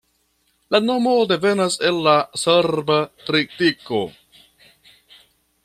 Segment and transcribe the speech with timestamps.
[0.75, 2.15] La nomo devenas el la
[2.45, 2.97] serba
[3.29, 4.01] tritiko.